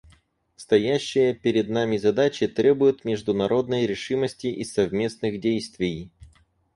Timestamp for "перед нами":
1.35-1.97